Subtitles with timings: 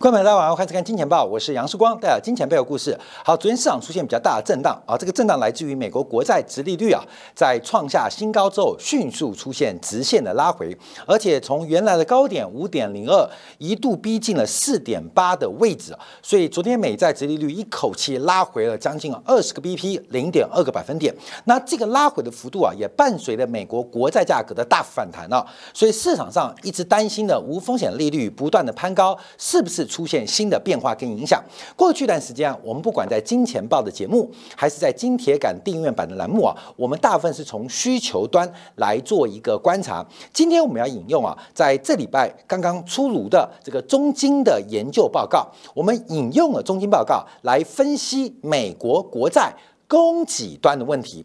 [0.00, 2.96] 观众朋友大家晚上好，欢迎收看《金钱报》，我是杨世光，带来金钱背后故事。
[3.24, 7.02] 好，昨天市场出现比较大的震荡啊，这个震荡来自于美国国债直利率啊，
[7.34, 15.92] 在创下新高之后，迅速出现直线的拉回，而且从原来的高点五点零二，一度逼近了四点八的位置，
[16.22, 21.12] 所以昨天美债直利率一口气拉回了将近二十个 BP，零点二个百分点。
[21.46, 25.44] 那这个拉回的幅度啊，也伴随着美国国债价格的大幅反弹啊，
[25.74, 29.87] 所以市场上一直担心的无风险利率不断的攀高，是不是？
[29.88, 31.42] 出现新的变化跟影响。
[31.74, 40.06] 过去一段时间啊，我们不管在金钱报的节目，还是在金铁杆订阅版的栏目啊，我们大部分是从需求端来做一个观察。
[40.32, 49.52] 今天我们要引用啊，在这礼拜刚刚出炉的这个中金的研究报告，我们引用了中金报告来分析美国国债
[49.88, 51.24] 供给端的问题。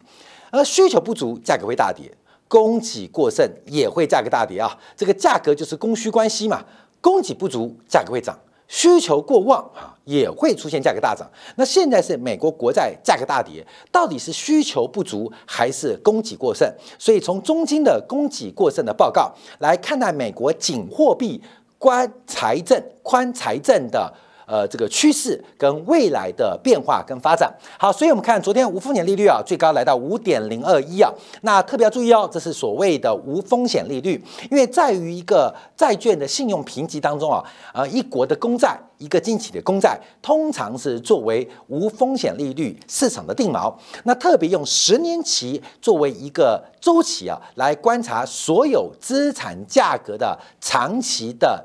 [0.50, 2.04] 而需求不足，价格会大跌；
[2.46, 4.78] 供给过剩也会价格大跌啊。
[4.96, 6.64] 这个价格就是供需关系嘛，
[7.00, 8.38] 供给不足，价格会涨。
[8.74, 11.30] 需求过旺啊，也会出现价格大涨。
[11.54, 16.68] 那现在是美国国债价格大跌，到底是需求不足还是供给过剩？
[16.98, 21.40] 所以从中金的供给过剩的报告来看待美国紧货币、
[21.78, 24.12] 宽财政、宽财政的。
[24.46, 31.10] 呃，这个趋势跟未来的变化跟发展，好，所以我们看昨天无风险利率啊，最高来到五点零二一啊，
[31.42, 43.72] 那特别要注意哦，这是所谓的无风险利率，因为在于一个债券的信用评级当中啊，呃，一国的公债，一个经济的公债，通常是作为无风险利率市场的定锚，
[44.04, 51.64] 那特别用十年期作为一个周期啊，来观察所有资产价格的长期的。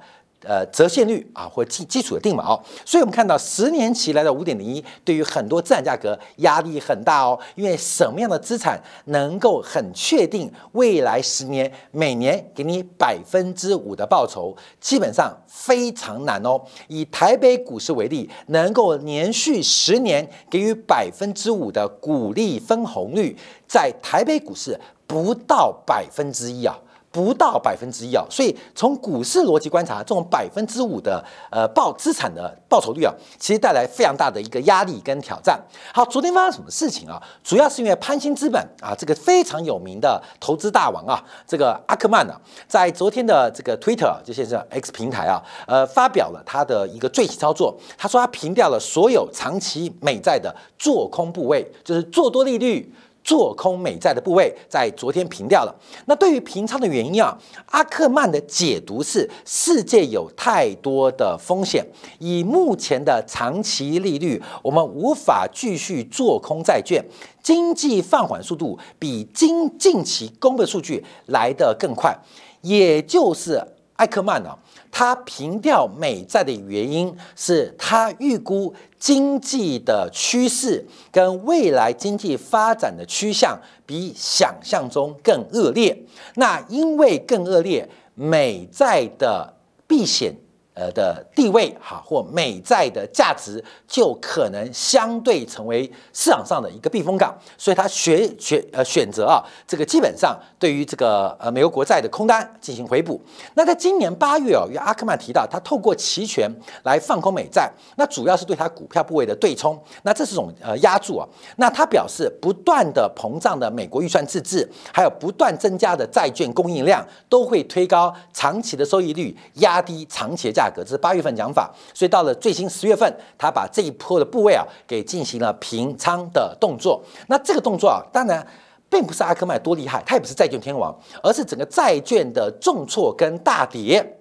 [0.50, 7.40] 呃，折现率啊，或基基础的定锚，所以我们看到十年期来到五点零一，对于很多资产价格压力很大哦。
[7.54, 16.60] 因为什么样的资产能够很确定未来十年每年给你百分之五的报酬，基本上非常难哦。
[16.88, 26.76] 以台北股市为例，能够连续十年给予百分之五的股利分红率，在台北股市不到百分之一啊。
[27.12, 35.60] 不到百分之一啊，所以从股市逻辑观察，这种百分之五的呃报资产的报酬率啊，其实带来非常大的一个压力跟挑战。
[35.92, 37.22] 好，昨天发生什么事情啊？
[37.44, 42.34] 主要是因为潘兴资本啊，这个非常有名的投资大王啊，这个阿克曼呢，
[42.68, 47.76] 在昨天的这个 Twitter 就现在 X 平台啊，呃，发表了他的一个最新操作。
[47.98, 52.94] 他说他平掉了所有长期美债的做空部位，就是做多利率。
[53.24, 55.76] 做空美债的部位在昨天平掉了。
[56.06, 57.38] 那对于平仓的原因啊，
[57.68, 61.86] 阿克曼的解读是：世界有太多的风险，
[62.20, 67.04] 以目前的长期利率，我们无法继续做空债券。
[67.42, 72.16] 经济放缓速度比今近期公布的数据来得更快，
[72.62, 73.62] 也就是
[74.00, 74.50] 艾克曼呢。
[74.92, 85.96] 他平掉美债的原因是他预估经济的趋势跟未来经济发展的趋向比想象中更恶劣。
[86.36, 89.54] 那因为更恶劣，美债的
[89.86, 90.34] 避险。
[90.80, 103.22] 呃的地位哈，或美债的价值就可能相对成为市场上的一个避风港，所以他选选呃选择啊，这个基本上对于这个呃美国国债的空单进行回补。
[103.56, 106.50] 那在今年八月啊，与阿克曼提到他透过期权
[106.84, 111.28] 来放空美债，那主要是对他股票部位的对冲，那这是种呃压住啊。
[111.58, 120.69] 那他表示，不断的膨胀的美国预算自治，还有不断增加的债券供应量，都会推高长期的收益率，压低长期的价。
[120.78, 127.04] 这是八月份讲法，所以到了最新十月份，他把这一波的部位啊给进行了平仓的动作。
[127.28, 128.46] 那这个动作啊，当然
[128.90, 134.18] 并不是阿克曼多厉害，他也不是债券天王，而是整个债券的重挫跟大跌，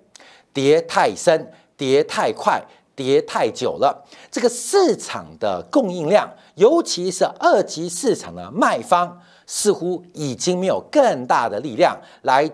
[0.53, 2.63] 跌太深，跌太快，
[2.95, 4.05] 跌太久了。
[4.31, 12.51] 这个市场的供应量，尤其是二级市场的卖方，似乎已经没有更大的力量来。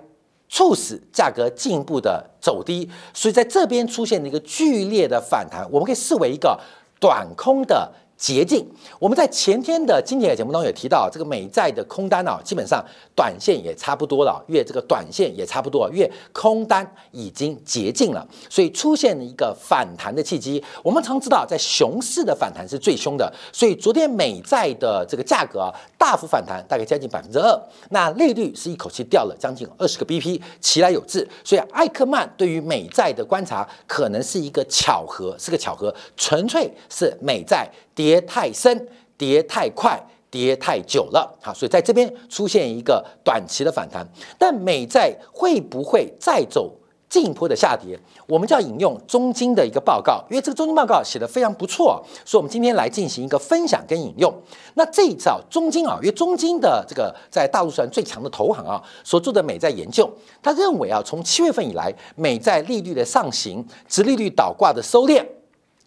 [0.54, 6.56] 促使价格进一步的走低，所以在这边出现了一个剧烈的反弹，我们可以视为一个
[7.01, 7.92] 短空的。
[8.16, 8.66] 捷径，
[8.99, 12.83] 我们在前天的今天的节目当中也提到，这个美债的空单啊，基本上
[13.15, 20.63] 短线也差不多了，因为这个短线也差不多，因为空单已经捷径了，所以出现了一个反弹的契机。
[20.83, 31.28] 我们常知道，在熊市的反弹是最凶的，所以昨天美债的这个价格啊大幅反弹，大概将近百分之二，那利率是一口气掉了将近二十个 BP，其来有致。
[31.43, 37.69] 所以艾克曼对于美债的观察可能是一个巧合，是个巧合，纯粹是美债。
[37.94, 40.00] 跌太深，跌太快，
[40.30, 44.06] 跌太久了，好，所以在这边出现一个短期的反弹，
[44.38, 46.72] 但美债会不会再走？
[47.06, 47.96] 进一步的下跌，
[48.26, 54.34] 我们就要引用中金的一个报告，因为这个中金报告写的非常不错，所以我们今天来进行一个分享跟引用。
[54.72, 60.10] 那这一次啊，中金啊，因为中金的这个在大陆算最强的投行啊，所做的美债研究，
[60.42, 65.24] 他认为啊，从七月份以来，美债利率的上行，直利率倒挂的收敛，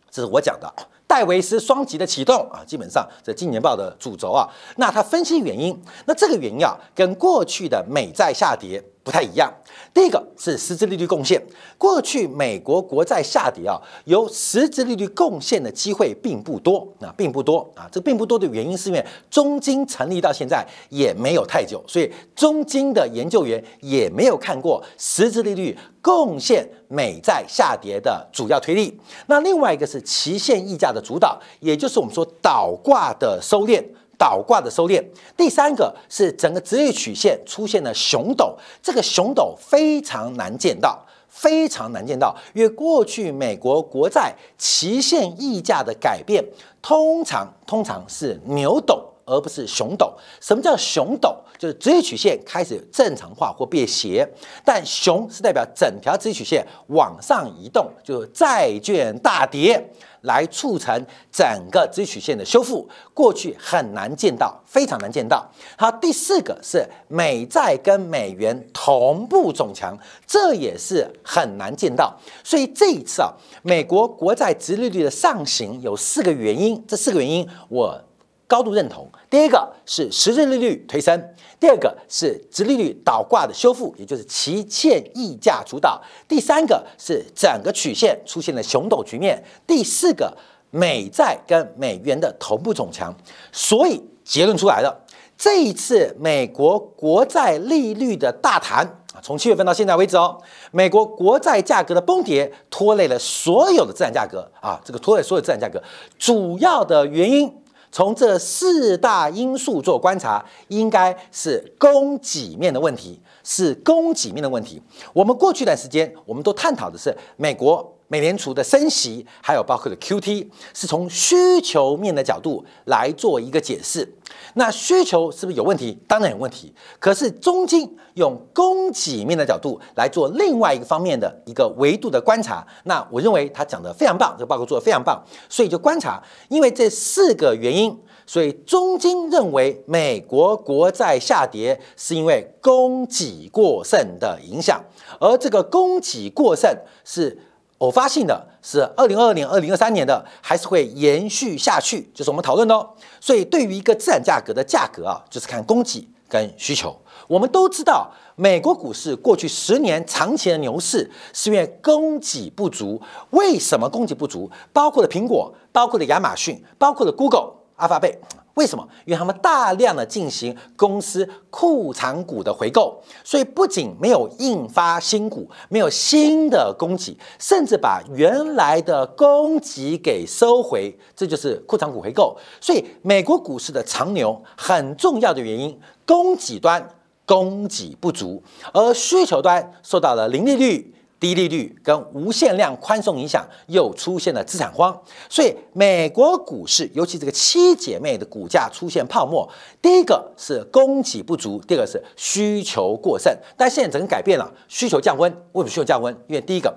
[0.09, 0.73] 这是我讲的。
[1.07, 4.47] 戴维斯双极的启动啊，基本上这今年报的主轴啊。
[4.75, 9.49] 那他分析原因，那这个原因啊，跟过去的美债下跌不太一样。
[9.93, 11.41] 第一个是实质利率贡献，
[11.77, 17.87] 过去美国国债下跌啊，由实质利率贡献的机会并不多啊，并不多啊。
[17.89, 28.99] 这并不多的原因是因为中金成立到现在也没有太久，所以中金的研究员也没有看过实质利率贡献美债下跌的主要推力。
[29.27, 33.81] 那另外一个是期限溢价的主导，也就是我们说倒挂的收敛。
[34.17, 35.03] 倒挂的收敛，
[35.35, 46.43] 第三个是整个职业曲线出现了熊斗，这个熊斗非常难见到，非常难见到，因为过去美国国债期限溢价的改变，
[46.81, 49.03] 通常通常是牛斗。
[49.27, 50.11] 而不是熊斗。
[50.41, 51.35] 什么叫熊斗？
[51.59, 54.27] 就是职业曲线开始正常化或变斜，
[54.63, 59.83] 但熊是代表整条职业曲线往上移动，就是债券大跌
[60.21, 62.87] 来促成整个职业曲线的修复。
[63.11, 65.49] 过去很难见到，非常难见到。
[65.75, 69.97] 好，第四个是美债跟美元同步走强，
[70.27, 72.15] 这也是很难见到。
[72.43, 73.33] 所以这一次啊，
[73.63, 77.99] 美国国债直利率的上行有四个原因，这四个原因我。
[78.47, 79.07] 高度认同。
[79.29, 81.21] 第一个是实质利率推升，
[81.59, 86.01] 第二个是直利率倒挂的修复，也就是期限溢价主导。
[86.27, 89.43] 第三个是整个曲线出现了熊斗局面。
[89.67, 90.35] 第四个，
[90.71, 93.13] 美债跟美元的同步走强。
[93.51, 95.05] 所以结论出来了，
[95.37, 100.37] 这一次美国国债利率的大弹啊，从七月份到现在为止哦，
[100.71, 105.83] 美国国债价格的崩跌拖累了所有的资产价格啊，这个拖累所有资产价格
[106.17, 107.53] 主要的原因。
[107.91, 114.81] 从这四大因素做观察，应该是供给面的问题，是供给面的问题。
[115.13, 117.96] 我们过去一段时间，我们都探讨的是美国。
[118.07, 124.07] 美联储的升息，还有包括的 Q T，是从需求面的角度来做一个解释。
[124.53, 125.97] 那需求是不是有问题？
[126.07, 126.73] 当然有问题。
[126.99, 132.65] 可是中金用供给面的角度来做另外一个方面的一个维度的观察。
[132.85, 135.21] 那我认为他讲的非常棒，这个报告做的非常棒。
[135.49, 137.95] 所以就观察，因为这四个原因，
[138.25, 144.81] 所以中金认为美国国债下跌是因为供给过剩的影响，
[145.19, 146.73] 而这个供给过剩
[147.03, 147.37] 是。
[147.79, 152.09] 偶发性的是二零二二年、二零二三年的，还是会延续下去？
[152.13, 152.89] 就是我们讨论的哦。
[153.19, 156.95] 所以对于一个资产价格的价格啊，就是看供给跟需求。
[157.27, 163.01] 我们都知道，美国股市过去十年长期的牛市是因为供给不足。
[163.31, 164.49] 为什么供给不足？
[164.73, 168.19] 包括了苹果，包括了亚马逊，包括了 Google、阿法贝。
[168.57, 168.85] 为什么？
[169.05, 182.35] 因为他们大量的进行公司库藏股的回购，所以不仅没有印发新股，没有新的供给，甚至把原来的供给给收回，这就是库藏股回购。
[182.59, 186.89] 所以美国股市的长牛很重要的原因，供给端
[187.27, 188.41] 供给不足，
[188.73, 190.95] 而需求端受到了零利率。
[191.19, 194.95] 低利率跟无限量宽松影响，又出现了资产荒，
[195.29, 199.49] 所以美国股市，尤其这个七姐妹的股价出现泡沫。
[199.81, 203.35] 第一个是供给不足，第二个是需求过剩。
[203.57, 205.31] 但现在整个改变了，需求降温。
[205.53, 206.13] 为什么需求降温？
[206.27, 206.73] 因为第一个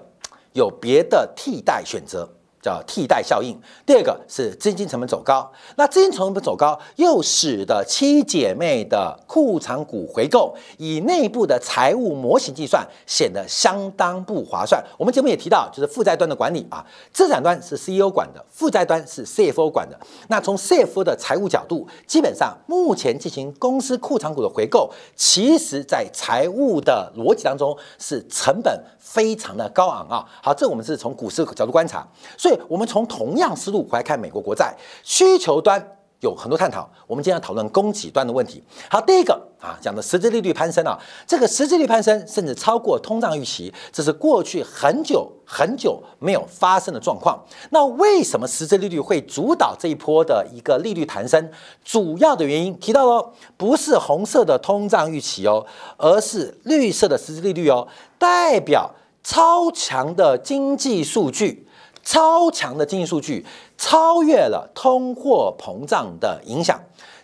[0.54, 2.28] 有别的替代选择。
[2.62, 3.58] 叫替代效应。
[3.86, 14.84] 第二个是资金成本走高，那资金成本走高，又使得七姐妹的库藏股回购以内部的财务模型计算，显得相当不划算。
[14.98, 19.98] 我们节目也提到，就是负债端的管理啊，资产端是 CEO 管的，负债端是 CFO 管的。
[20.28, 30.28] 那从 CFO 的财务角度，基本上目前进行公司库藏股的回购，其实在财务的逻辑当中是成本非常的高昂啊。
[30.42, 32.49] 好，这我们是从股市角度观察，所以。
[32.68, 38.62] 我们从同样思路回来看美国国债需求端有很多探讨，我们今天要讨论供给端的问题。
[38.90, 47.42] 好，第一个啊，讲的实质利率攀升啊，这个实质利率攀升甚至超过通胀预期，这是过去很久很久没有发生的状况。
[47.70, 51.50] 那为什么实质利率会主导这一波的一个利率弹升？
[51.82, 55.64] 主要的原因提到喽，不是红色的通胀预期哦，
[55.96, 57.88] 而是绿色的实质利率哦，
[58.18, 58.90] 代表
[59.24, 61.66] 超强的经济数据。
[62.02, 63.44] 超强的经济数据
[63.76, 66.80] 超越了通货膨胀的影响，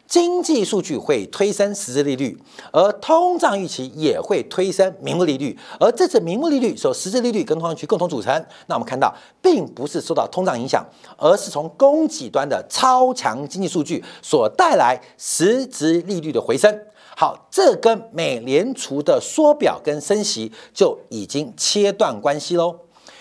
[0.06, 2.38] 经济数据会推升实质利率，
[2.72, 8.32] 而通胀预期也会推升名目利率，而这次名目利率所实质利率跟通胀区共同组成。
[8.66, 10.84] 那我们看到，并不是受到通胀影响，
[11.16, 16.80] 而是从供给端的超强经济数据所带来实质利率的回升。
[17.16, 22.76] 好，这跟美联储的缩表跟升息就已经切断关系喽。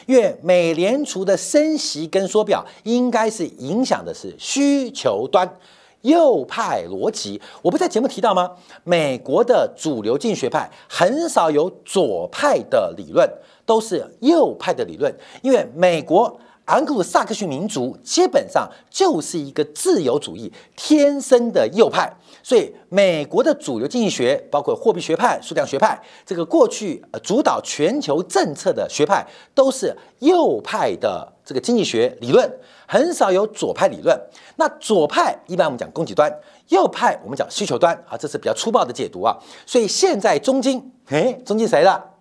[0.06, 5.58] 因为美联储的升息跟缩表，应该是影响的是需求端。
[6.02, 8.52] 右派逻辑，我不在节目提到吗？
[8.84, 13.28] 美国的主流经济学派很少有左派的理论，
[13.66, 15.12] 都是右派的理论。
[15.42, 29.26] 因为美国昂克鲁萨克逊民族基本上就是一个自由主义天生的右派，所以美国的主流经济学，包括货币学派、数量学派，这个过去呃主导全球政策的学派，
[29.56, 32.48] 都是右派的这个经济学理论。
[32.88, 34.16] 很少有左派理论，
[34.58, 36.32] 那左派一般我们讲供给端，
[36.68, 39.36] 右派我们讲需求端啊，这是比较粗暴的解读啊。
[39.66, 42.12] 所以现在中金，哎，中金谁的？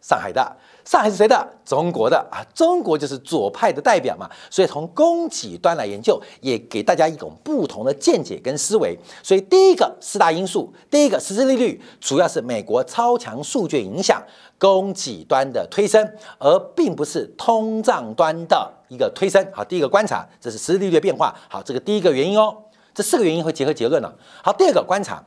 [0.00, 1.48] 上海的，上海是谁的？
[1.64, 4.28] 中国的啊，中国就是左派的代表嘛。
[4.50, 8.98] 所以从供给端来研究，也给大家一种不同的见解跟思维。
[9.22, 14.22] 所以第一个四大因素，第一个实质利率，主要是美国超强数据影响。
[14.56, 19.44] 供给端的推升，而并不是通胀端的一个推升。
[19.52, 21.34] 好，第一个观察，这是实质利率的变化。
[21.50, 22.56] 好，这个第一个原因哦，
[22.94, 24.14] 这四个原因会结合结论了。
[24.42, 25.22] 好，第二个观察，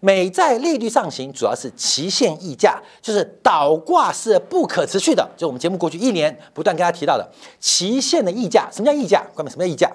[0.00, 5.28] 美债利率上行主要是期限溢价，就是倒挂是不可持续的。
[5.36, 7.28] 就我们节目过去一年不断跟大家提到的
[7.58, 9.24] 期限的溢价，什么叫溢价？
[9.34, 9.90] 关门，什么叫溢价？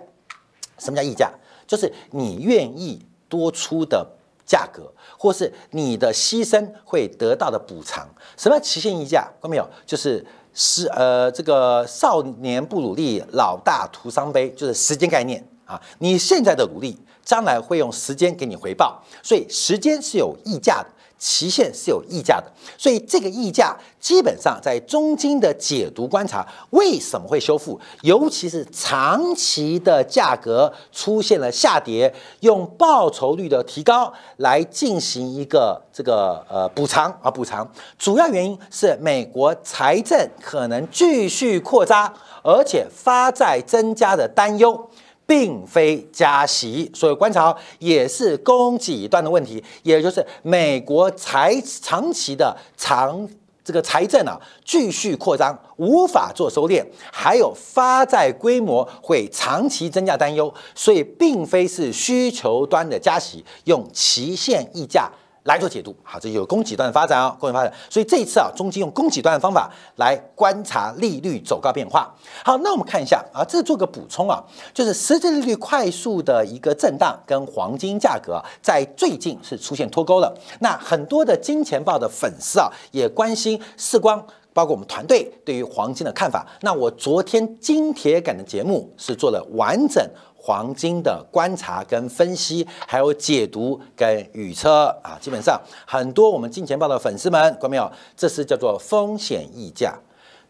[0.78, 1.32] 什么叫溢价？
[1.66, 4.08] 就是你愿意多出的。
[4.46, 8.06] 价格，或是你的牺牲会得到的补偿，
[8.36, 9.22] 什么叫期限溢价？
[9.42, 9.66] 看到没有？
[9.86, 15.82] 就是是呃，这个少年不努力，老大徒伤悲，就是时间概念啊。
[16.00, 20.88] 你现在的努力，将来会用时间给你回报，所以时间是有溢价的。
[21.20, 27.80] 期限是有溢价的，所以这个溢价基本上在中金的解读观察，为什么会修复？
[28.02, 37.66] 尤其是长期的价格出现了下跌，用报酬率的提高来进行一个这个呃补偿啊补偿，
[37.98, 44.90] 主要原因是美国财政可能继续扩张，而且发债增加的担忧。
[45.26, 53.28] 并非加息，所以观察也是供给端的问题，也就是美国财长期的长
[53.64, 65.10] 这个财政啊继续扩张，无法做收敛，还有发债规模会长期增加担忧，所以并非是需求端的加息，用期限溢价。
[65.44, 67.74] 来做解读，好，这就有供给端的发展啊，供给发展。
[67.90, 72.10] 所以这一次啊，中金用供给端的方法来观察利率走高变化。
[72.46, 74.42] 好，那我们看一下啊，这做个补充啊，
[74.74, 80.34] 就是实际利率快速的一个震荡，跟黄金价格在最近是出现脱钩了。
[80.62, 86.48] 那很多的金钱豹的粉丝啊，也关心世光，包括我们团队对于黄金的看法。
[86.62, 90.02] 那我昨天金铁杆的节目是做了完整。
[90.46, 95.58] 黄金的观察跟分析，还有解读跟预测啊，基本上
[95.88, 97.90] 很多我们金钱豹的粉丝们，看到没有？
[98.18, 99.98] 这是叫做风险溢价。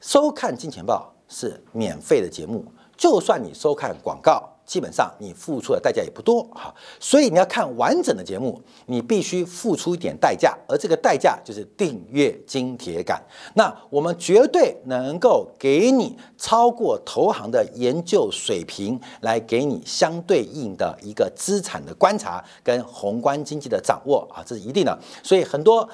[0.02, 2.66] 收看金钱豹是免费的节目，
[2.98, 4.53] 就算你收看广告。
[4.66, 13.22] 基本上你付出的代价也不多哈，所以你要看完整的节目，你必须付出一点代价，而这个代价就是订阅金铁杆。
[13.56, 24.98] 那我们绝对能够给你超过投行的研究水平，来给你相对应的一个资产的观察跟宏观经济的掌握啊，这是一定的。
[25.22, 25.88] 所以很多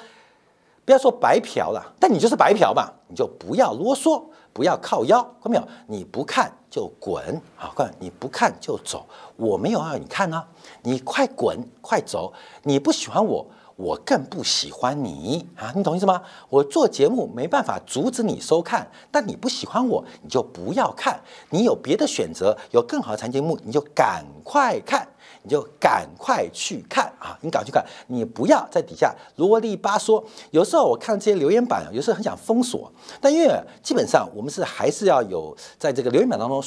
[0.90, 4.20] 不要说白嫖了，但你就是白嫖嘛，你就不要啰嗦。
[4.52, 5.62] 不要靠腰，看到没有？
[5.86, 9.06] 你不看就滚，好，看你不看就走。
[9.36, 10.44] 我没有要你看啊，
[10.82, 12.32] 你快滚，快走。
[12.64, 16.20] 你不喜欢我，我更不喜欢你啊，你懂意思吗？
[16.48, 21.22] 我做节目没办法阻止你收看，但你不喜欢我，你就不要看。
[21.50, 25.06] 你有别的选择，有更好的长节目，你就赶快看。
[25.42, 27.38] 你就赶快去看啊！
[27.40, 30.22] 你赶快去看，你不要在底下啰里吧嗦。
[30.50, 33.50] 有时候我看这些留言板，有时候很想封锁，但因为
[33.82, 36.62] 基本上我们是还是要有在这个留言板当中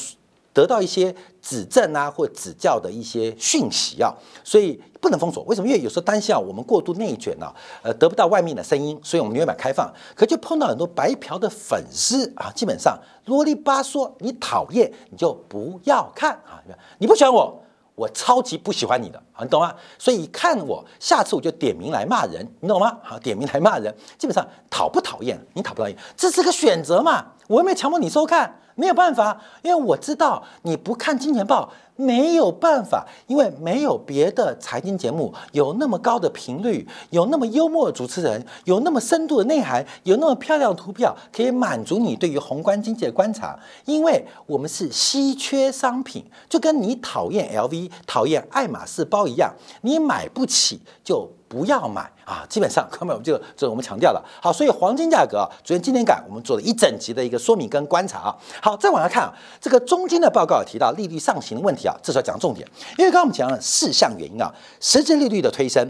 [0.53, 4.13] 得到一些指正啊或指教的一些讯息啊，
[4.43, 5.43] 所以不能封锁。
[5.45, 5.67] 为什么？
[5.67, 7.51] 因为有时候担心啊，我们过度内卷呢，
[7.81, 16.61] 呃，得不到外面的声音，所以我们留言板开放，可就碰到很多白嫖的粉丝啊，基本上啰里吧嗦，你讨厌你就不要看啊，
[16.99, 17.62] 你不喜欢我。
[17.95, 19.73] 我超级不喜欢你的啊，你懂吗？
[19.99, 22.97] 所以看我，下次我就点名来骂人，你懂吗？
[23.03, 25.39] 好，点名来骂人，基本上讨不讨厌？
[25.53, 25.97] 你讨不讨厌？
[26.17, 43.57] 这是个选择嘛，我又没强迫你收看，没有办法，因为我知道你不看金钱报，没有办法，因为没有别的财经节目有那么高的频率，有那么幽默的主持人，有那么深度的内涵，有那么漂亮的图表，可以满足你对于宏观经济的观察。
[43.85, 51.29] 因为我们是稀缺商品，就跟你讨厌 LV、讨厌爱马仕包一样，你买不起就。
[51.53, 52.43] 不要买啊！
[52.49, 54.19] 基本上，根本我们就这我们强调了。
[54.41, 58.35] 好，所以黄金价格啊，昨天今天感我们做了一整集的一个说明跟观察啊。
[58.59, 59.31] 好，再往下看啊，
[59.61, 62.65] 这个中间的报告提到利率上行的问题题啊，这时候讲重点，
[62.97, 64.49] 因为刚刚我们讲了四项原因啊，
[64.79, 65.85] 实质利率的推升、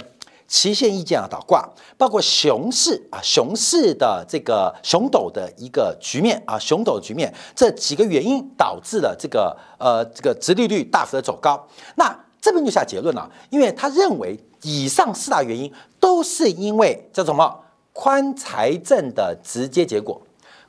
[0.48, 11.68] 期限意见啊倒挂，包括熊市啊熊市的这个熊斗的一个局面啊熊斗局面这几个原因导致了这个呃这个直利率大幅的走高。
[11.96, 14.40] 那这边就下结论了，因为他认为。
[14.66, 15.70] 以上四大原因
[16.00, 17.54] 都是因为叫什么
[17.92, 20.22] 宽财政的直接结果，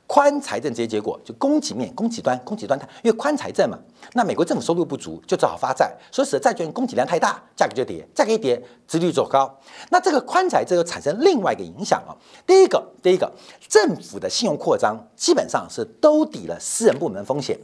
[0.07, 3.77] 宽财政直接结果就供给面、供给端、供给端它因为宽财政嘛，
[4.13, 9.51] 那美国政府收入不足，就只好发债，所以使得债券供给量太大，价格就跌，价格一跌，殖率走高。
[9.89, 12.13] 那这个宽财政又产生另外一个影响啊，
[12.45, 13.31] 第一个，第一个，
[13.67, 17.59] 政府的信用扩张基本上是兜底了私人部门风险。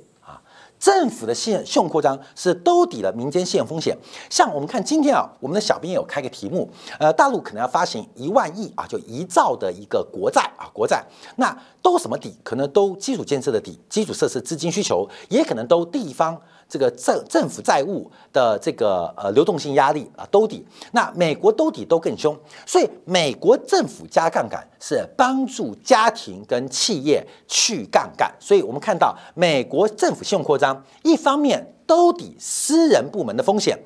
[0.81, 3.95] 政府的信信用扩张是兜底了民间信用风险。
[4.31, 12.35] 像我们看今天啊，我们的小编有开个题目，呃，大陆可能要发行一万亿啊，就一兆的一个国债啊，国债，那兜什么底？
[12.43, 16.41] 可能都基础建设的底，基础设施资金需求，也可能都地方。
[16.71, 22.33] 这个政政府债务的这个呃流动性压力啊兜底，那美国兜底都更凶，
[22.65, 33.77] 所以美国政府加杠杆是帮助家庭跟企业去杠杆，所以我们看到美国政府信用扩张，一方面兜底私人部门的风险，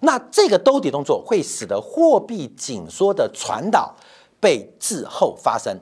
[0.00, 3.94] 那这个兜底动作会使得货币紧缩的传导
[4.40, 5.78] 被滞后发生。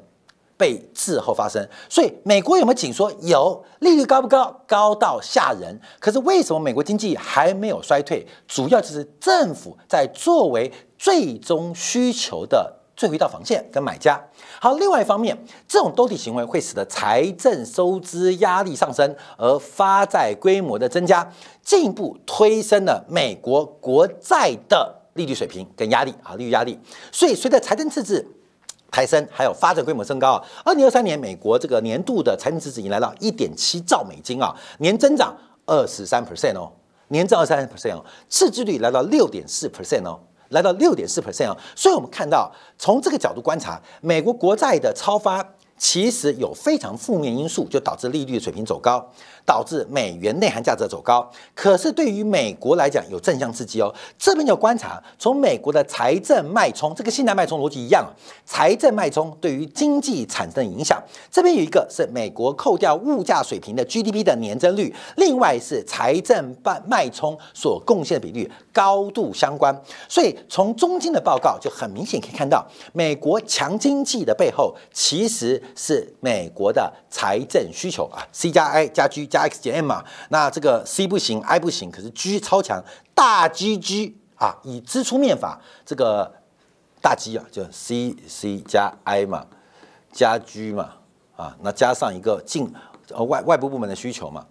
[0.60, 3.10] 被滞后发生，所以美国有没有紧缩？
[3.22, 4.54] 有，利率高不高？
[4.66, 5.80] 高到吓人。
[5.98, 8.26] 可是为什么美国经济还没有衰退？
[8.46, 14.22] 主要就是政府在作为最终需求的最后一道防线跟买家。
[14.60, 15.34] 好，另外一方面，
[15.66, 21.26] 这种兜底行为会使得财政收支压力上升，而发债规模的增加，
[21.62, 26.78] 进一步推升了美国国债的利率水平跟压力啊，利率压力。
[27.10, 28.36] 所以随着财政赤字。
[28.90, 30.44] 抬升，还有发展规模升高啊！
[30.64, 36.70] 二零二三年，美国这个年度的财政赤字已经来到一点七兆美金啊，年增长二十三 percent 哦，
[37.08, 45.46] 年增二十三 percent 哦，赤字率来到六点四 percent 哦，来到六点四 percent 哦，所以我们看到从这个角度观察，美国国债的超发
[45.78, 49.02] 其实有非常负面因素，就导致利率水平走高。
[49.50, 53.92] 导致美元内涵价值走高，可是对于美国来讲有正向刺激哦。
[54.16, 58.08] 这边就观察，从美国的财政脉冲，这个信贷脉冲逻辑一样，
[58.46, 61.02] 财政脉冲对于经济产生的影响。
[61.32, 69.76] 这边有一个是美国扣掉物价水平的 GDP 的年增率，另外是财政脉脉冲所贡献的比率高度相关。
[70.08, 79.39] 所以从中间的报告就很明显可以看到，美国强经济的背后其实是美国的财政需求啊，C 加 I 加 G 加。
[79.48, 82.82] X 减 m 嘛，那这个 c 不行，i 不行，可是 g 超强，
[83.14, 86.30] 大 G G 啊，以支出面法，这个
[87.00, 89.46] 大 G 啊，就 c c 加 i 嘛，
[90.12, 90.90] 加 g 嘛，
[91.36, 92.70] 啊，那加上一个进
[93.10, 94.46] 呃外外部部门的需求嘛，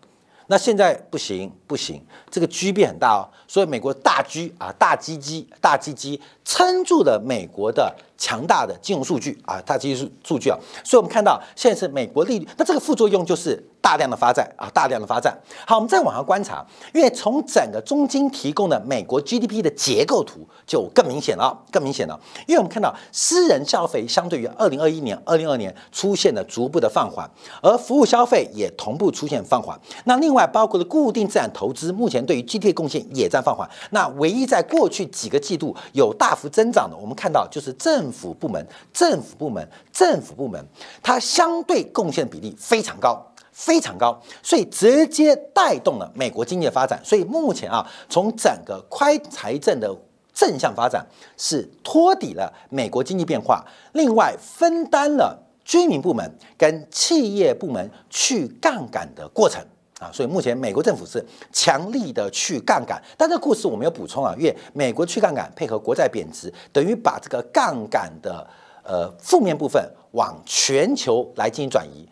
[0.47, 7.95] 那现在不行不行，这个 G 变很大哦，所以美国大 G 啊，大 G G 大 G G 撑住了美国的。
[8.21, 15.35] 强大的金融数据啊，大 g 数数据啊，所以我们看到现在是美国利率，那这个副作用就是大量的发债啊，大量的发债。
[15.65, 22.19] 好，我们再往下观察，因为从整个中金提供的美国 GDP 的结构图就更明显了，更明显了。
[22.45, 27.27] 因为我们看到私人消费相对于二零二一年、二零二年出现了逐步的放缓，
[27.63, 29.79] 而服务消费也同步出现放缓。
[30.03, 33.67] 那另外包括了固定资产投资，目前对于 GDP 贡献也在放缓。
[33.91, 37.75] 那唯一在过去几个季度有大幅增长的，我们看到就是。
[37.79, 40.61] 政府部门，政府部门，政府部门，
[41.01, 43.25] 它相对贡献比例非常高，
[43.59, 46.97] 非常高，所以直接带动了美国经济的发展。
[47.03, 49.93] 所以目前啊，从整个宽财政的
[50.33, 56.25] 正向发展，是托底了美国经济变化，另外分担了居民部门
[56.57, 59.61] 跟企业部门去杠杆的过程。
[59.99, 68.47] 啊，所以目前美国政府是强力的去杠杆，但这个故事我们要补充啊，因为美国去杠杆配合国债贬值，等于把这个杠杆的
[68.81, 72.07] 呃负面部分往全球来进行转移，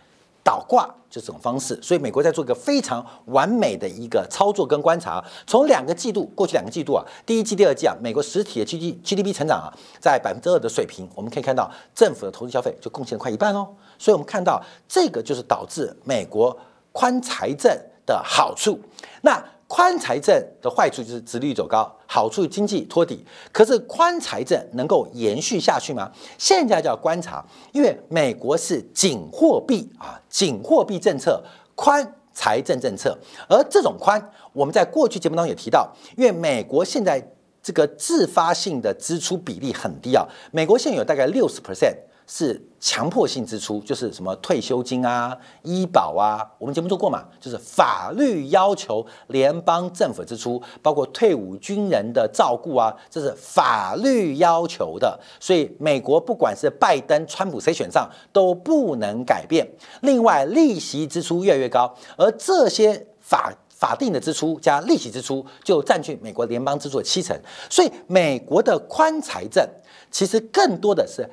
[0.48, 1.78] 倒挂就这种方式。
[1.82, 5.22] 所以美国在做一个非常完美的一个操作跟观察。
[5.46, 9.68] 从两个季度，过去两个季度啊，第一季、第二季啊，美国实体的 G D G D P 成长啊，
[10.00, 13.68] 在百分之二的水平，我们可以看到政府的投资消费就贡献了快一半哦。
[14.00, 16.58] 所以我们看到这个就是导致美国。
[16.94, 17.72] 宽财政
[18.08, 18.80] 的好处，
[19.22, 23.26] 那宽财政的坏处就是殖率走高，好处经济托底。
[23.52, 26.10] 可是宽财政能够延续下去吗？
[26.38, 31.44] 现在就要观察，因为美国是紧货币啊，紧货币政策，
[31.76, 33.18] 宽财政政策。
[33.50, 37.22] 而这种宽，我们在过去节目当中也提到，因为美国现在
[37.62, 41.94] 这个自发性的支出比例很低啊，美国现有大概六十 percent。
[42.30, 55.18] 是强迫性支出，就是什么退休金啊、医保啊，我们节目做过嘛，就是法律要求联邦政府支出，包括退伍军人的照顾啊，这是法律要求的。
[55.40, 59.66] 所以美国不管是拜登、川普谁选上都不能改变。
[60.02, 67.40] 另外，利息支出越来越高，而这些法法定的支出加利息支出就占据美国联邦支出的七成。
[67.70, 69.66] 所以，美国的宽财政
[70.12, 71.26] 其实更多的是。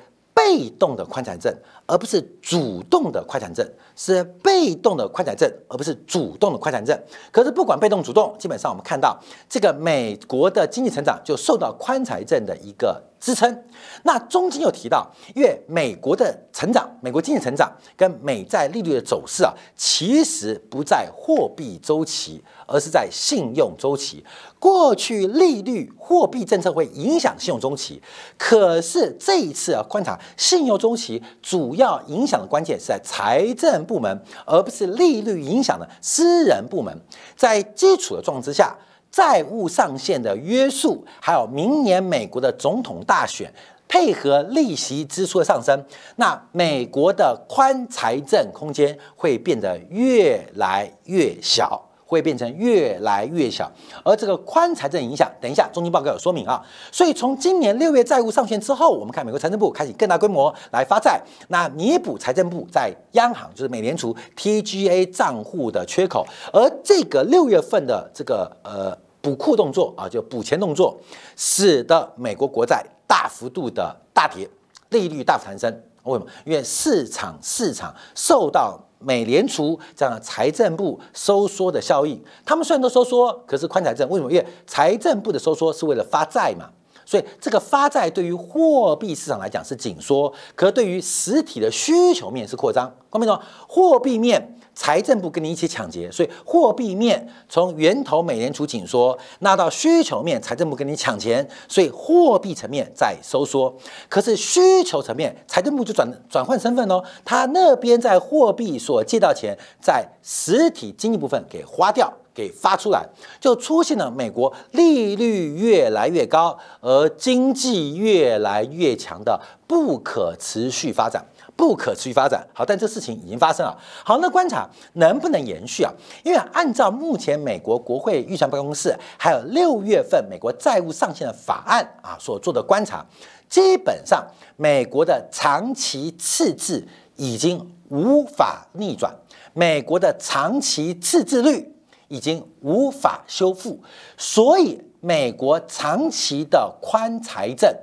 [0.45, 1.51] 被动的宽财政，
[1.87, 6.95] 而不是主动的宽财政，是被动的宽财政，而不是主动的宽财政。
[7.31, 13.01] 可是不管被动主动，基本上我们看到这个美国的经济成长就受到宽财政的一个。
[13.25, 13.63] 支撑。
[14.03, 24.23] 那中间又提到，因为美国的成长，美国经济成长跟美债利率的走势啊，其实不在货币周期，而是在信用周期。
[24.59, 27.99] 过去利率、货币政策会影响信用周期，
[28.37, 36.95] 可是这一次啊，观察信用周期主要影响的关键是在财政部门，而不是利率影响的私人部门。
[37.35, 38.77] 在基础的状况之下。
[39.15, 43.49] 债务上限的约束，还有明年美国的总统大选，
[43.87, 45.85] 配合利息支出的上升，
[46.17, 51.81] 那美国的宽财政空间会变得越来越小。
[52.07, 53.69] 会变成越来越小，
[54.03, 56.63] 而这个宽财政影响，等一下中金报告有说明啊。
[56.91, 66.23] 所以从今年六月债务上限之后，我们看美国财政部开始更大规模来发债，那弥补财政部在央行就是美联储 TGA 账户的缺口。
[66.53, 70.95] 而这个六月份的这个呃补库动作啊，就补钱动作，
[71.35, 74.47] 使得美国国债大幅度的大跌，
[74.89, 75.71] 利率大幅攀升。
[76.03, 76.31] 为什么？
[76.45, 78.79] 因为市场市场受到。
[78.97, 84.31] 美联储这样财政部收缩的效应，他们虽然都收缩，可是宽财政为什么？
[84.31, 86.71] 因为财政部的收缩是为了发债嘛，
[87.05, 92.93] 所以这个发债对于货币市场来讲是紧缩，可对于实体的需求面是扩张。
[93.11, 93.39] 看没懂？
[93.67, 94.51] 货币面。
[94.77, 103.73] 财政部跟你一起抢劫，所以货币面从源头美联储紧缩，那到需求面财政部跟你抢钱，所以货币层面在收缩。
[104.09, 113.03] 可是需求层面财政部就转转换身份哦，他那边在货币所借到钱，在实体经济部分给花掉，给发出来，
[113.39, 121.25] 就出现了美国利率越来越高，而经济越来越强的不可持续发展。
[121.57, 123.73] 不可持续发展，好，但这事情已经发生了。
[124.03, 125.93] 好，那观察能不能延续啊？
[126.21, 133.05] 因为按照目前美国国会预算办公室还有六月份美国债务上限的法案啊所做的观察，
[133.47, 134.21] 基本上
[134.57, 139.15] 美国的长期赤字已经无法逆转，
[139.53, 141.73] 美国的长期赤字率
[142.07, 143.81] 已经无法修复，
[144.17, 147.73] 所以美国长期的宽财政。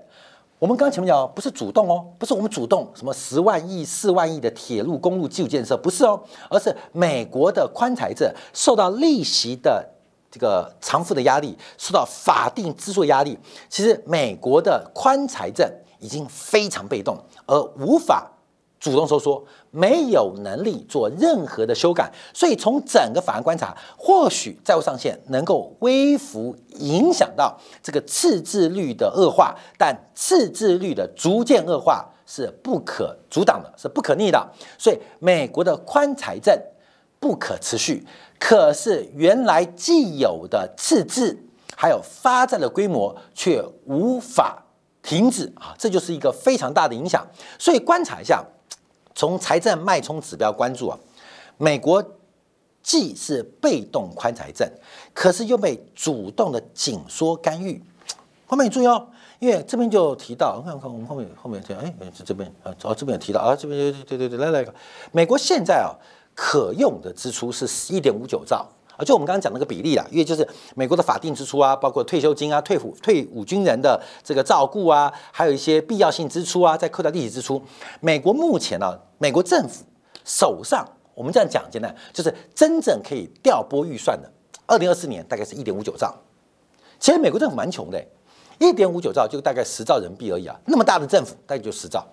[0.58, 9.85] 我们刚前面讲，不是主动哦，不是我们主动什么十万亿、四万亿的铁路、公路基础建设，不是哦，而是美国的宽财政受到利息的
[10.30, 13.37] 这个偿付的压力，受到法定支出压力。
[13.68, 18.28] 其实美国的宽财政已经非常被动，而无法。
[18.78, 34.46] 主动收缩，没有能力做任何的修改，所以从整个法案观察，或许债务上限能够微幅影响到这个赤字率的恶化，但赤字率的逐渐恶化是不可阻挡的，是不可逆的。
[34.76, 36.54] 所以美国的宽财政
[37.18, 38.06] 不可持续，
[38.38, 41.38] 可是原来既有的赤字
[41.74, 44.62] 还有发债的规模却无法
[45.02, 47.26] 停止啊，这就是一个非常大的影响。
[47.58, 48.44] 所以观察一下。
[49.14, 50.98] 从财政脉冲指标关注啊，
[51.59, 52.05] 美国
[52.83, 54.68] 既是被动宽财政，
[55.12, 57.83] 可是又被主动的紧缩干预。
[58.46, 64.75] 后面你注意哦，因为这边就提到，看看我们后面后面提，哎，这这边啊，哦这边有提到啊，这边对对对，来来一个，
[65.12, 65.94] 美国现在啊
[66.35, 68.68] 可用的支出是十一点五九兆。
[68.96, 77.61] 啊，就我们刚刚讲那个比例啦，因为就是美国的法定支出啊，包括退休金啊、退伍退伍军人的这个照顾啊，还有一些必要性支出啊，再扣掉利息支出，
[78.00, 79.85] 美国目前呢，美国政府
[80.24, 84.31] 手上我们这样讲简单，就是真正可以调拨预算的，
[84.66, 86.14] 二零二四年大概是一点五九兆。
[87.00, 88.05] 其实美国政府蛮穷的，
[88.59, 92.07] 一点五九兆就大概十兆人民币而已啊，那么大的政府大概就十兆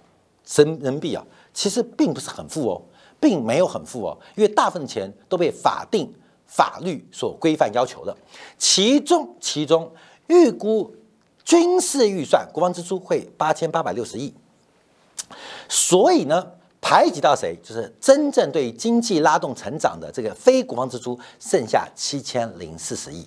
[0.55, 2.81] 人人民币啊，其实并不是很富哦，
[3.19, 6.11] 并没有很富哦，因为大部分钱都被法定。
[6.49, 8.17] 法律所规范要求的。
[8.57, 9.89] 其中，其中
[10.27, 10.93] 预估
[11.45, 14.33] 军事预算国防支出会八千八百六十亿，
[15.69, 16.45] 所以呢，
[16.81, 17.55] 排挤到谁？
[17.63, 23.25] 就是真正对经济拉动成长的这个非国防支出，剩下七千零四十亿。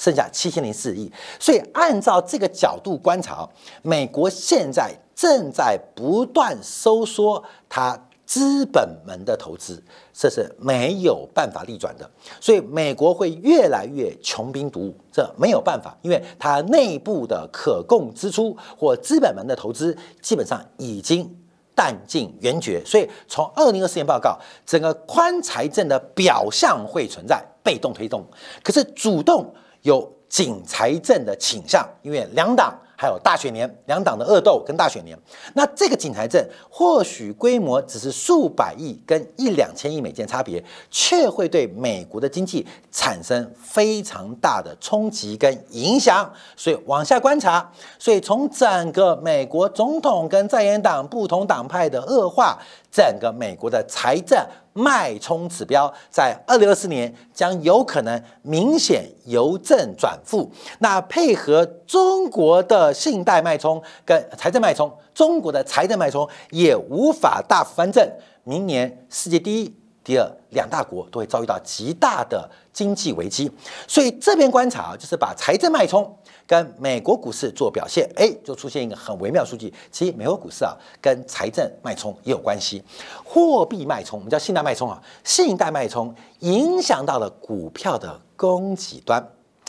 [0.00, 3.44] 剩下七千零四亿，所以按照这个角度观察，
[3.82, 12.08] 美国现在正在不断收缩它资本门的投资，这是没有办法逆转的。
[12.38, 21.34] 所以美国会越来越穷兵黩武，这没有办法，因为它内部的可供支出或资本门的投资基本上已经
[21.74, 22.84] 弹尽援绝。
[22.84, 28.22] 所以从二零二四年报告，整个宽财政的表象会存在被动推动，
[28.62, 29.50] 可是主动。
[29.82, 35.16] 有紧财政的倾向，因为两党还有大选年，两党的恶斗跟大选年，
[35.54, 46.28] 那这个紧财政或许规模只是数百亿跟一两千亿美金差别，却会对美国的经济产生非常大的冲击跟影响。
[46.56, 52.58] 所以往下观察，所以从整个美国总统跟在野党不同党派的恶化。
[52.90, 54.42] 整个美国的财政
[54.78, 68.08] 脉冲指标在二零二四年将有可能明显由正转负，那配合中国的信贷脉冲跟财政脉冲，中国的财政脉冲也无法大幅翻正，
[68.44, 69.77] 明年世界第一。
[70.08, 73.52] 第二，两大国都会遭遇到极大的经济危机，
[73.86, 79.70] 所以这边观察啊就是把财政脉冲跟美国股市做表现，哎，就出现一个很微妙数据。
[79.92, 82.82] 其实美国股市啊，跟财政脉冲也有关系。
[83.22, 89.20] 货币脉冲，我们叫信贷脉冲啊，信贷脉冲影响到了股票的供给端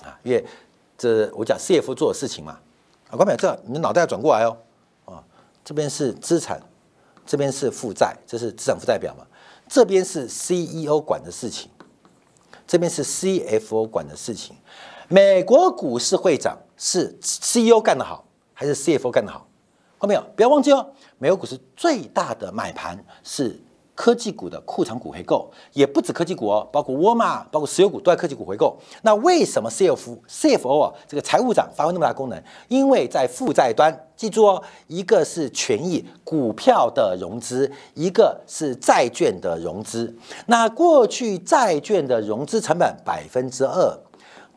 [0.06, 0.41] 啊，因为
[0.97, 2.58] 这我讲 CF 做的事情嘛
[3.10, 4.56] 啊，关表这你的脑袋要转过来哦
[5.04, 5.21] 啊，
[5.65, 6.62] 这边是资产，
[7.25, 9.25] 这边是负债，这是资产负债表嘛。
[9.70, 11.70] 这边是 CEO 管的事情，
[12.68, 14.56] 这边是 CFO 管的事情。
[15.08, 19.48] 美国股市会涨是 CEO 干得好，还是 CFO 干得好？
[20.00, 20.24] 看到没有？
[20.36, 23.62] 不要忘记哦，美国股市最大的买盘是。
[24.00, 28.78] 科技股的库存股回购也不止科技股哦，包括沃尔玛、包括石油股都在科技股回购。
[29.02, 32.42] 那为什么 CFO CFO 啊这个财务长发挥那么大功能？
[32.70, 40.16] 因为在负债端，记住哦，一个是权益股票的融资，一个是债券的融资。
[40.46, 44.00] 那过去债券的融资成本百分之二，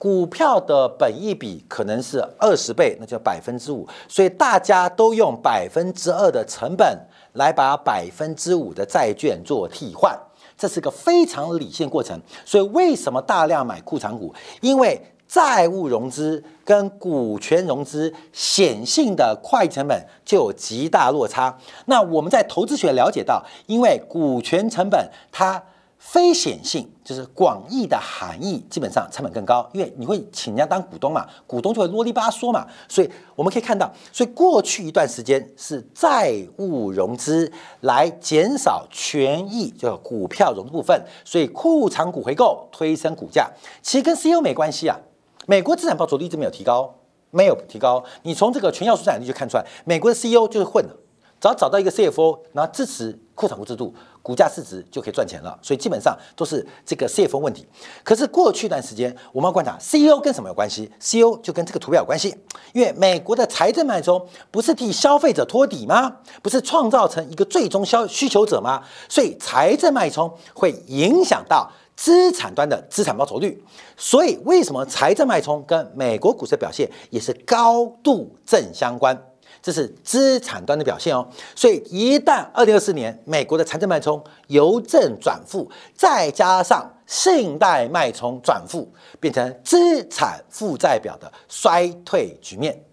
[0.03, 3.87] 股票的本益比可能是二十倍，那叫百分之五。
[4.09, 6.99] 所以大家都用百分之二的成本。
[7.35, 10.15] 来把百分之五的债券做替换，
[10.59, 12.21] 这是个非常理性过程。
[12.45, 14.35] 所以为什么大量买库藏股？
[14.61, 21.57] 因为债务融资跟股权融资显性的会计成本就有极大落差。
[21.87, 25.63] 那我们在投资学了解到，因为股权成本它。
[26.05, 43.49] 非显性就是广义的含义，基本上成本更高，因为你会请人家当股东嘛，股东就会啰里吧嗦嘛，所以我们可以看到，所以过去一段时间是债务融资来减少权益，就股票融部分，所以库藏股回购推升股价，
[43.81, 44.99] 其实跟 CEO 没关系啊。
[45.47, 46.95] 美国资产报酬率一直没有提高，
[47.31, 50.95] 没有提高，你从这个全要素资产率就看出来，美国的 CEO 就是混的，
[51.41, 53.95] 只要找到一个 CFO，然后支持库藏股制度。
[54.23, 57.67] 股价市值就可以赚钱了，所以基本上都是这个 CFO 问题。
[58.05, 62.35] 可是过去一段时间，我们要观察 CEO 跟什么有关系？CEO 就跟这个图表有关系，
[62.73, 66.19] 因为美国的财政脉冲不是替消费者托底吗？
[66.41, 68.83] 不是创造成一个最终消需求者吗？
[69.09, 73.63] 所以财政脉冲会影响到资产端的资产报酬率。
[73.97, 79.21] 所以为什么财政脉冲跟美国股市的表现也是高度正相关？
[79.63, 92.85] 这是资产端的表现哦，所以一旦二零二四年美国的财政脉冲由正转负，再加上信贷脉冲转负，变成资产负债表的衰退局面，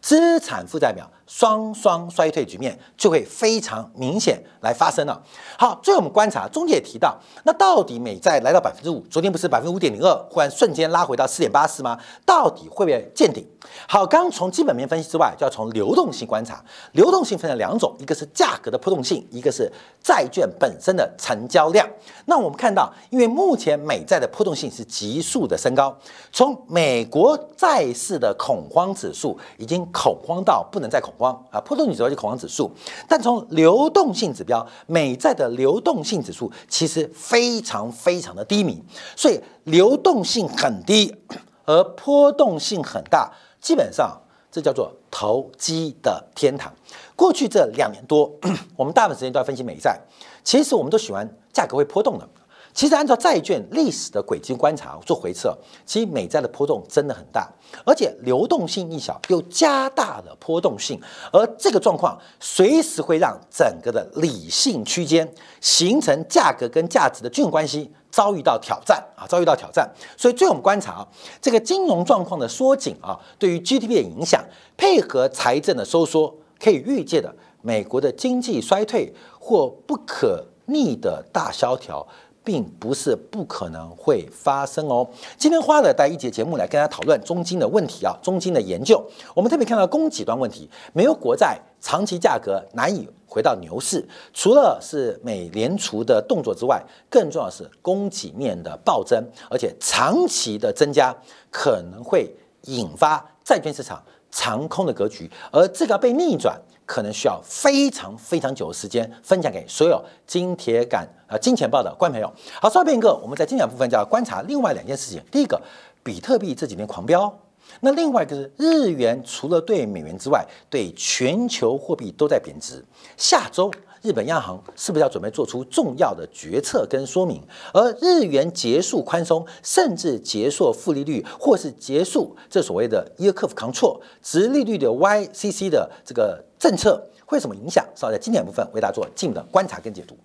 [0.00, 1.10] 资产负债表。
[1.26, 5.20] 双双衰退局面就会非常明显来发生了。
[5.58, 11.98] 好，最后我们观察，中介也提到，那到底美债来到百分之五，昨天不是百分之五点零二，忽然瞬间拉回到四点八四吗？
[12.24, 13.44] 到底会不会见顶？
[13.88, 16.64] 好，刚从基本面分析之外，就要从流动性观察。
[16.92, 21.84] 流动性分成两种，一个是价格的波动性，一个是债券本身的成交量。
[22.26, 25.96] 那我们看到，因为目前美债的波动性是急速的升高，
[26.30, 31.12] 从美国债市的恐慌指数已经恐慌到不能再恐。
[31.18, 32.70] 慌啊，波动指标就恐慌指数，
[33.08, 38.82] 但从流动性指标，美债的流动性指数其实非常非常的低迷，
[39.16, 41.14] 所以流动性很低，
[41.66, 46.72] 而波动性很大，基本上这叫做投机的天堂。
[47.14, 48.30] 过去这两年多，
[48.76, 49.98] 我们大部分时间都在分析美债，
[50.44, 52.28] 其实我们都喜欢价格会波动的。
[52.76, 57.50] 其实按照债券历史的轨迹观察做回测，其实美债的波动真的很大，
[57.86, 61.00] 而且流动性一小又加大了波动性，
[61.32, 65.26] 而这个状况随时会让整个的理性区间
[65.62, 69.90] 形成价格跟价值的均衡关系遭遇到挑战啊，遭遇到挑战。
[70.14, 71.08] 所以，最我们观察啊
[71.40, 74.44] 这个金融状况的缩紧啊，对于 GDP 的影响，
[74.76, 79.10] 配合财政的收缩，可以预见的美国的经济衰退
[79.40, 82.06] 或不可逆的大萧条。
[82.46, 85.04] 并不是不可能会发生哦。
[85.36, 89.04] 今天花了带一节节目来跟大家讨论中金的问题啊，中金的研究。
[89.34, 96.80] 我们特别看到供给端问题，没有国债长期价格难以回到牛市，除了是美联储的动作之外，
[97.10, 101.12] 更重要的是供给面的暴增，而且长期的增加
[101.50, 102.32] 可能会
[102.66, 106.56] 引发债券市场长空的格局，而这个被逆转。
[106.86, 112.32] 可能需要非常非常久的时间分享给所有金铁杆啊金钱豹的观众朋友。
[112.62, 115.20] 好，稍片刻，我们在精讲部分就要观察另外两件事情。
[115.30, 115.60] 第一个，
[116.02, 117.36] 比特币这几年狂飙，
[117.80, 122.82] 那另外一个是日元除了对美元之外，对全球货币都在贬值。
[123.16, 123.70] 下周。
[124.06, 127.42] 日本央行是不是要准备做出重要的决策跟说明？
[127.72, 137.84] 而日元结束宽松，甚至结束负利率，或是结束这所谓的 yield curve control 直利率的 YCC 的这个政策，会有什么影响？
[137.96, 140.16] 稍后在经典部分为大家做进一步的观察跟解读。